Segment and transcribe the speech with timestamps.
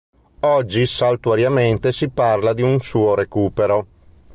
[0.39, 3.87] Oggi saltuariamente si parla di un suo recupero.